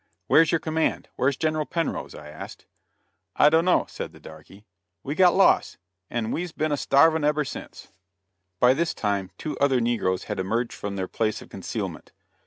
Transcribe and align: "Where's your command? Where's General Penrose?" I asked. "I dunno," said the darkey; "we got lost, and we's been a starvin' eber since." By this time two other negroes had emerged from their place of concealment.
"Where's 0.25 0.51
your 0.51 0.57
command? 0.57 1.09
Where's 1.15 1.37
General 1.37 1.67
Penrose?" 1.67 2.15
I 2.15 2.27
asked. 2.27 2.65
"I 3.35 3.51
dunno," 3.51 3.85
said 3.87 4.13
the 4.13 4.19
darkey; 4.19 4.65
"we 5.03 5.13
got 5.13 5.35
lost, 5.35 5.77
and 6.09 6.33
we's 6.33 6.51
been 6.51 6.71
a 6.71 6.75
starvin' 6.75 7.23
eber 7.23 7.43
since." 7.45 7.91
By 8.59 8.73
this 8.73 8.95
time 8.95 9.29
two 9.37 9.55
other 9.59 9.79
negroes 9.79 10.23
had 10.23 10.39
emerged 10.39 10.73
from 10.73 10.95
their 10.95 11.07
place 11.07 11.43
of 11.43 11.49
concealment. 11.49 12.13